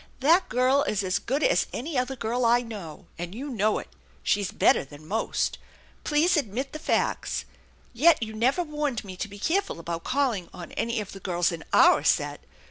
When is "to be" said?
9.17-9.37